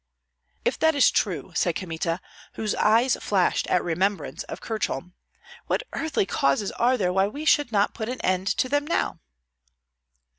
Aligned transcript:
"If 0.65 0.79
that 0.79 0.95
is 0.95 1.11
true," 1.11 1.51
said 1.53 1.75
Kmita, 1.75 2.21
whose 2.53 2.73
eyes 2.73 3.17
flashed 3.21 3.67
at 3.67 3.83
remembrance 3.83 4.41
of 4.45 4.59
Kirchholm, 4.59 5.13
"what 5.67 5.83
earthly 5.93 6.25
causes 6.25 6.71
are 6.71 6.97
there 6.97 7.13
why 7.13 7.27
we 7.27 7.45
should 7.45 7.71
not 7.71 7.93
put 7.93 8.09
an 8.09 8.19
end 8.21 8.47
to 8.47 8.67
them 8.67 8.87
now?" 8.87 9.19